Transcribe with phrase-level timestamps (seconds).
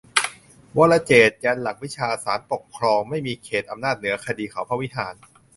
[0.77, 5.13] 'วรเจตน์' ยันหลักวิชา ศาลปกครองไม่มีเขตอำนาจเหนือคดีเขาพระวิหาร